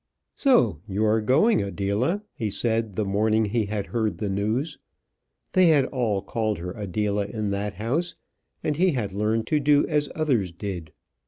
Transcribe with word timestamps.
"So 0.33 0.81
you 0.87 1.05
are 1.05 1.21
going, 1.21 1.61
Adela?" 1.61 2.23
he 2.33 2.49
said 2.49 2.95
the 2.95 3.05
morning 3.05 3.45
he 3.45 3.67
had 3.67 3.85
heard 3.85 4.17
the 4.17 4.31
news. 4.31 4.79
They 5.53 5.67
had 5.67 5.85
all 5.85 6.23
called 6.23 6.57
her 6.57 6.71
Adela 6.71 7.27
in 7.27 7.51
that 7.51 7.75
house, 7.75 8.15
and 8.63 8.75
he 8.77 8.93
had 8.93 9.13
learned 9.13 9.45
to 9.45 9.59
do 9.59 9.85
as 9.85 10.09
others 10.15 10.51
did. 10.51 10.91